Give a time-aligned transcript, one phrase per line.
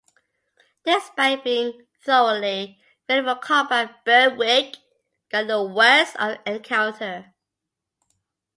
[0.83, 4.77] Despite being thoroughly ready for combat "Berwick"
[5.29, 7.35] got the worst of the encounter.